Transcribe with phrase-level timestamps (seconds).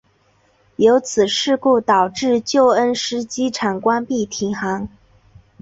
[1.03, 4.89] 此事故导致旧恩施机场关闭停航。